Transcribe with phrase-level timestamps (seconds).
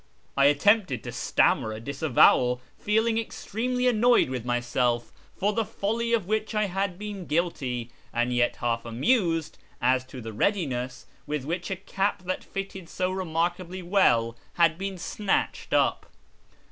[0.35, 6.25] I attempted to stammer a disavowal, feeling extremely annoyed with myself for the folly of
[6.25, 11.75] which I had been guilty, and yet half amused at the readiness with which a
[11.75, 16.07] cap that fitted so remarkably well had been snatched up.